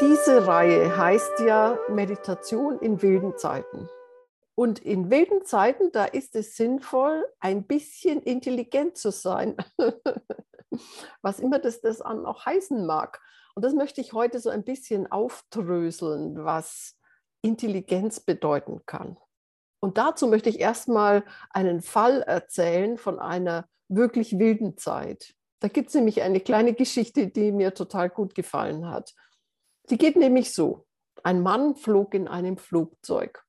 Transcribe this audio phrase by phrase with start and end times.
[0.00, 3.86] Diese Reihe heißt ja Meditation in wilden Zeiten.
[4.54, 9.56] Und in wilden Zeiten, da ist es sinnvoll, ein bisschen intelligent zu sein,
[11.22, 13.20] was immer das, das auch heißen mag.
[13.54, 16.96] Und das möchte ich heute so ein bisschen aufdröseln, was
[17.42, 19.18] Intelligenz bedeuten kann.
[19.80, 25.34] Und dazu möchte ich erstmal einen Fall erzählen von einer wirklich wilden Zeit.
[25.60, 29.14] Da gibt es nämlich eine kleine Geschichte, die mir total gut gefallen hat.
[29.90, 30.86] Die geht nämlich so.
[31.22, 33.44] Ein Mann flog in einem Flugzeug.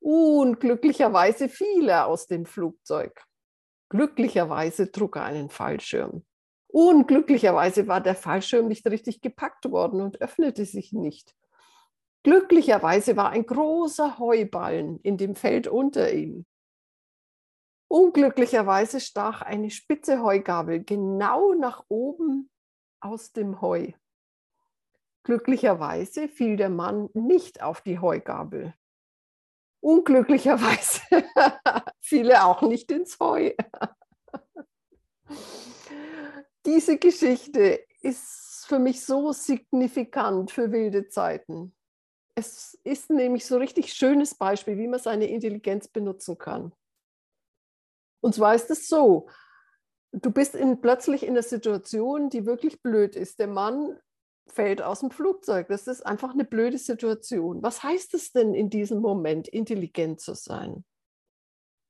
[0.00, 3.24] Unglücklicherweise fiel er aus dem Flugzeug.
[3.88, 6.24] Glücklicherweise trug er einen Fallschirm.
[6.66, 11.34] Unglücklicherweise war der Fallschirm nicht richtig gepackt worden und öffnete sich nicht.
[12.24, 16.44] Glücklicherweise war ein großer Heuballen in dem Feld unter ihm.
[17.88, 22.50] Unglücklicherweise stach eine spitze Heugabel genau nach oben
[23.00, 23.92] aus dem Heu.
[25.28, 28.72] Glücklicherweise fiel der Mann nicht auf die Heugabel.
[29.80, 31.02] Unglücklicherweise
[32.00, 33.52] fiel er auch nicht ins Heu.
[36.64, 41.76] Diese Geschichte ist für mich so signifikant für wilde Zeiten.
[42.34, 46.72] Es ist nämlich so ein richtig schönes Beispiel, wie man seine Intelligenz benutzen kann.
[48.22, 49.28] Und zwar ist es so,
[50.12, 53.38] du bist in, plötzlich in einer Situation, die wirklich blöd ist.
[53.38, 54.00] Der Mann
[54.52, 55.68] fällt aus dem Flugzeug.
[55.68, 57.62] Das ist einfach eine blöde Situation.
[57.62, 60.84] Was heißt es denn in diesem Moment, intelligent zu sein?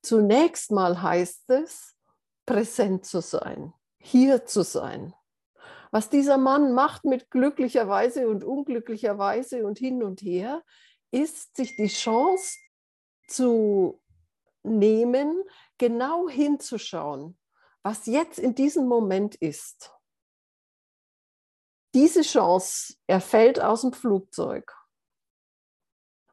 [0.03, 1.95] Zunächst mal heißt es,
[2.47, 5.15] präsent zu sein, hier zu sein.
[5.91, 10.62] Was dieser Mann macht mit glücklicherweise und unglücklicherweise und hin und her,
[11.11, 12.59] ist, sich die Chance
[13.27, 14.00] zu
[14.62, 15.43] nehmen,
[15.78, 17.39] genau hinzuschauen,
[17.83, 19.97] was jetzt in diesem Moment ist
[21.98, 24.72] diese Chance, er fällt aus dem Flugzeug.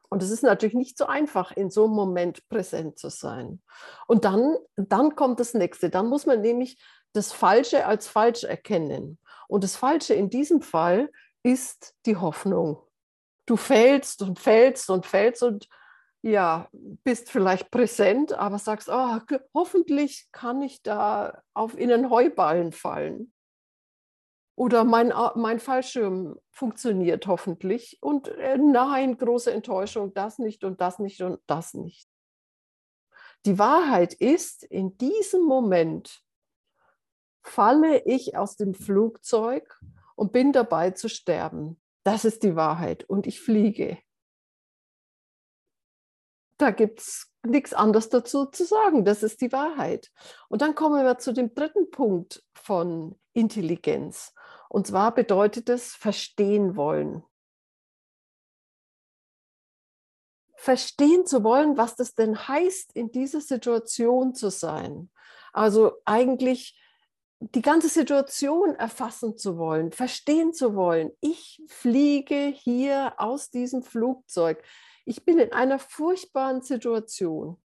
[0.08, 3.60] Und es ist natürlich nicht so einfach, in so einem Moment präsent zu sein.
[4.06, 5.90] Und dann, dann kommt das nächste.
[5.90, 6.80] Dann muss man nämlich
[7.14, 9.18] das Falsche als falsch erkennen.
[9.48, 11.10] Und das Falsche in diesem Fall
[11.42, 12.80] ist die Hoffnung.
[13.46, 15.68] Du fällst und fällst und fällst und
[16.22, 16.68] ja,
[17.02, 19.18] bist vielleicht präsent, aber sagst, oh,
[19.52, 23.32] hoffentlich kann ich da auf in einen Heuballen fallen.
[24.56, 27.98] Oder mein, mein Fallschirm funktioniert hoffentlich.
[28.00, 32.08] Und äh, nein, große Enttäuschung, das nicht und das nicht und das nicht.
[33.44, 36.22] Die Wahrheit ist, in diesem Moment
[37.42, 39.78] falle ich aus dem Flugzeug
[40.16, 41.80] und bin dabei zu sterben.
[42.02, 43.04] Das ist die Wahrheit.
[43.04, 43.98] Und ich fliege.
[46.56, 49.04] Da gibt es nichts anderes dazu zu sagen.
[49.04, 50.10] Das ist die Wahrheit.
[50.48, 54.32] Und dann kommen wir zu dem dritten Punkt von Intelligenz.
[54.76, 57.24] Und zwar bedeutet es verstehen wollen.
[60.54, 65.10] Verstehen zu wollen, was das denn heißt, in dieser Situation zu sein.
[65.54, 66.78] Also eigentlich
[67.40, 71.10] die ganze Situation erfassen zu wollen, verstehen zu wollen.
[71.22, 74.62] Ich fliege hier aus diesem Flugzeug.
[75.06, 77.56] Ich bin in einer furchtbaren Situation.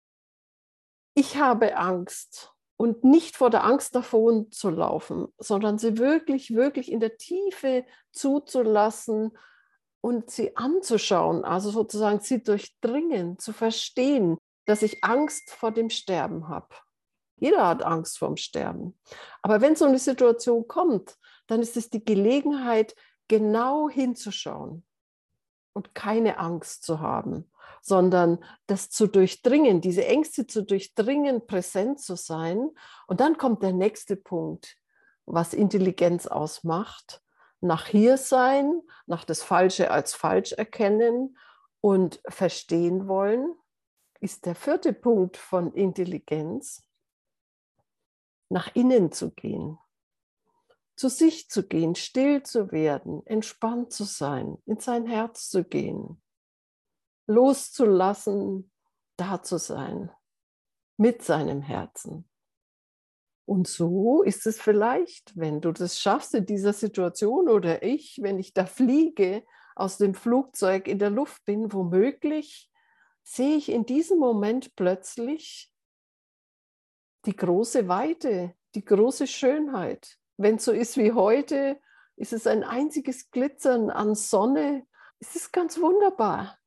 [1.13, 6.92] Ich habe Angst und nicht vor der Angst davon zu laufen, sondern sie wirklich, wirklich
[6.92, 9.38] in der Tiefe zuzulassen
[10.02, 16.47] und sie anzuschauen, also sozusagen sie durchdringen, zu verstehen, dass ich Angst vor dem Sterben
[16.47, 16.74] habe.
[17.36, 18.97] Jeder hat Angst vor dem Sterben.
[19.44, 22.96] Aber wenn so eine Situation kommt, dann ist es die Gelegenheit,
[23.28, 24.84] genau hinzuschauen
[25.74, 32.16] und keine Angst zu haben, sondern das zu durchdringen, diese Ängste zu durchdringen, präsent zu
[32.16, 32.69] sein.
[33.08, 34.78] Und dann kommt der nächste Punkt,
[35.25, 37.22] was Intelligenz ausmacht.
[37.59, 41.38] Nach hier sein, nach das Falsche als falsch erkennen
[41.80, 43.56] und verstehen wollen,
[44.20, 46.88] ist der vierte Punkt von Intelligenz,
[48.50, 49.80] nach innen zu gehen,
[50.96, 56.22] zu sich zu gehen, still zu werden, entspannt zu sein, in sein Herz zu gehen,
[57.31, 58.72] loszulassen,
[59.17, 60.11] da zu sein,
[60.97, 62.28] mit seinem Herzen.
[63.45, 68.39] Und so ist es vielleicht, wenn du das schaffst in dieser Situation oder ich, wenn
[68.39, 69.43] ich da fliege,
[69.75, 72.69] aus dem Flugzeug in der Luft bin, womöglich
[73.23, 75.72] sehe ich in diesem Moment plötzlich
[77.25, 80.17] die große Weite, die große Schönheit.
[80.37, 81.79] Wenn es so ist wie heute,
[82.16, 84.85] ist es ein einziges Glitzern an Sonne.
[85.19, 86.57] Es ist ganz wunderbar.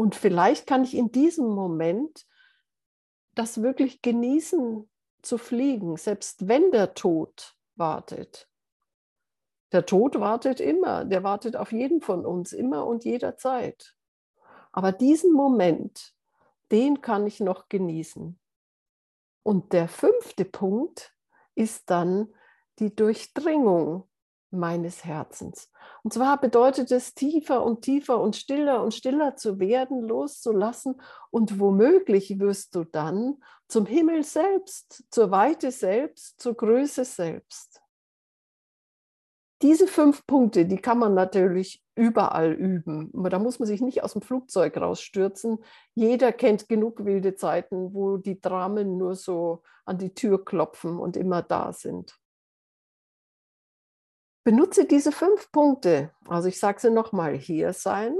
[0.00, 2.26] Und vielleicht kann ich in diesem Moment
[3.34, 4.88] das wirklich genießen
[5.20, 8.48] zu fliegen, selbst wenn der Tod wartet.
[9.72, 13.94] Der Tod wartet immer, der wartet auf jeden von uns, immer und jederzeit.
[14.72, 16.14] Aber diesen Moment,
[16.72, 18.40] den kann ich noch genießen.
[19.42, 21.14] Und der fünfte Punkt
[21.54, 22.32] ist dann
[22.78, 24.08] die Durchdringung
[24.50, 25.70] meines Herzens.
[26.02, 31.00] Und zwar bedeutet es, tiefer und tiefer und stiller und stiller zu werden, loszulassen.
[31.30, 33.36] Und womöglich wirst du dann
[33.68, 37.80] zum Himmel selbst, zur Weite selbst, zur Größe selbst.
[39.62, 43.10] Diese fünf Punkte, die kann man natürlich überall üben.
[43.12, 45.58] Da muss man sich nicht aus dem Flugzeug rausstürzen.
[45.94, 51.16] Jeder kennt genug wilde Zeiten, wo die Dramen nur so an die Tür klopfen und
[51.18, 52.18] immer da sind.
[54.50, 56.10] Benutze diese fünf Punkte.
[56.26, 58.16] Also ich sage sie nochmal, hier sein,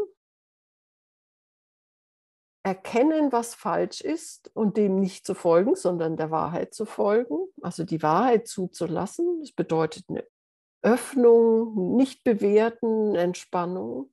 [2.63, 7.83] erkennen, was falsch ist und dem nicht zu folgen, sondern der Wahrheit zu folgen, also
[7.83, 9.41] die Wahrheit zuzulassen.
[9.41, 10.25] Das bedeutet eine
[10.83, 14.13] Öffnung, nicht bewerten, Entspannung.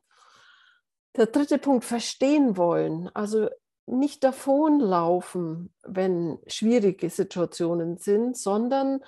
[1.17, 3.47] Der dritte Punkt, verstehen wollen, also
[3.85, 9.03] nicht davonlaufen, wenn schwierige Situationen sind, sondern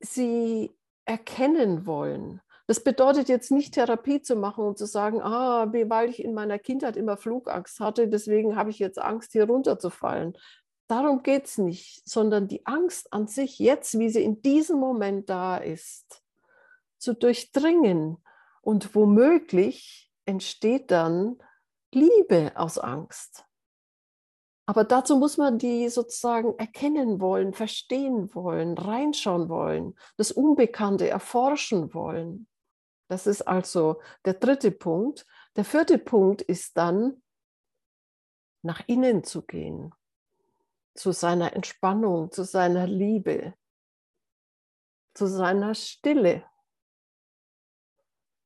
[0.00, 0.76] sie
[1.10, 2.40] erkennen wollen.
[2.68, 6.60] Das bedeutet jetzt nicht Therapie zu machen und zu sagen, ah, weil ich in meiner
[6.60, 10.38] Kindheit immer Flugangst hatte, deswegen habe ich jetzt Angst, hier runterzufallen.
[10.86, 15.28] Darum geht es nicht, sondern die Angst an sich jetzt, wie sie in diesem Moment
[15.28, 16.22] da ist,
[16.96, 18.18] zu durchdringen.
[18.60, 21.38] Und womöglich entsteht dann
[21.92, 23.46] Liebe aus Angst.
[24.70, 31.92] Aber dazu muss man die sozusagen erkennen wollen, verstehen wollen, reinschauen wollen, das Unbekannte erforschen
[31.92, 32.46] wollen.
[33.08, 35.26] Das ist also der dritte Punkt.
[35.56, 37.20] Der vierte Punkt ist dann,
[38.62, 39.92] nach innen zu gehen,
[40.94, 43.54] zu seiner Entspannung, zu seiner Liebe,
[45.14, 46.44] zu seiner Stille.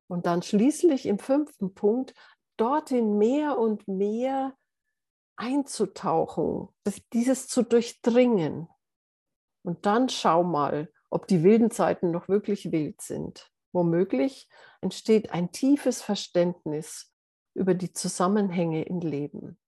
[0.06, 2.14] Und dann schließlich im fünften Punkt,
[2.56, 4.56] dorthin mehr und mehr
[5.36, 6.68] einzutauchen,
[7.12, 8.68] dieses zu durchdringen.
[9.62, 13.50] Und dann schau mal, ob die wilden Zeiten noch wirklich wild sind.
[13.72, 14.48] Womöglich
[14.80, 17.12] entsteht ein tiefes Verständnis
[17.54, 19.58] über die Zusammenhänge im Leben.